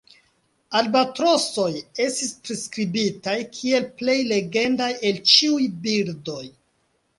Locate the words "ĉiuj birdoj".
5.37-6.45